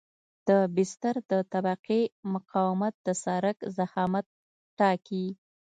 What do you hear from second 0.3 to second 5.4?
د بستر د طبقې مقاومت د سرک ضخامت ټاکي